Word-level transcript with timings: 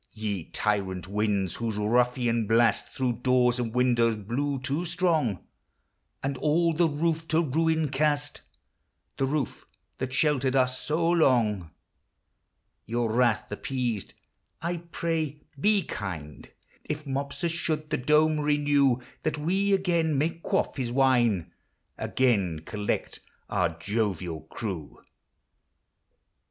Ye 0.13 0.45
tyrant 0.45 1.07
winds, 1.07 1.57
whose 1.57 1.77
ruffian 1.77 2.47
blast 2.47 2.87
Through 2.87 3.17
doors 3.21 3.59
and 3.59 3.71
windows 3.71 4.15
blew 4.15 4.57
too 4.59 4.83
strong, 4.83 5.45
And 6.23 6.39
all 6.39 6.73
the 6.73 6.87
roof 6.89 7.27
to 7.27 7.43
ruin 7.43 7.87
cast,— 7.91 8.41
The 9.19 9.27
roof 9.27 9.67
that 9.99 10.11
sheltered 10.11 10.55
us 10.55 10.79
so 10.81 11.07
long,— 11.07 11.69
Your 12.87 13.11
wrath 13.11 13.51
appeased, 13.51 14.15
I 14.59 14.77
pray 14.91 15.43
be 15.59 15.83
kind 15.83 16.49
If 16.83 17.05
Mopsus 17.05 17.51
should 17.51 17.91
the 17.91 17.97
dome 17.97 18.39
renew, 18.39 19.01
That 19.21 19.37
we 19.37 19.71
again 19.71 20.17
may 20.17 20.31
quaff 20.31 20.77
his 20.77 20.91
wine, 20.91 21.51
Again 21.99 22.61
collect 22.65 23.19
our 23.51 23.77
jovial 23.77 24.41
crew. 24.49 24.99